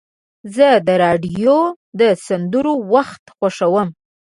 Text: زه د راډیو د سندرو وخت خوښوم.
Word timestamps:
زه 0.55 0.67
د 0.87 0.89
راډیو 1.03 1.57
د 1.99 2.01
سندرو 2.27 2.73
وخت 2.93 3.23
خوښوم. 3.37 3.89